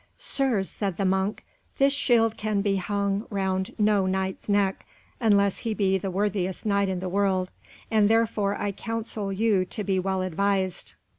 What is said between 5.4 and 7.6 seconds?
he be the worthiest Knight in the world,